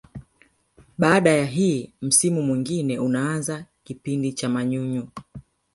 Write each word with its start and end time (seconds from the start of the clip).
Baada 0.97 1.29
ya 1.29 1.45
hii 1.45 1.93
msimu 2.01 2.41
mwingine 2.41 2.99
unaanza 2.99 3.65
kipindi 3.83 4.33
cha 4.33 4.49
manyunyu 4.49 5.07